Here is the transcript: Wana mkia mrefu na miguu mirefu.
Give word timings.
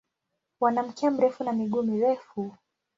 Wana 0.59 0.83
mkia 0.83 1.11
mrefu 1.11 1.43
na 1.43 1.53
miguu 1.53 1.83
mirefu. 1.83 2.51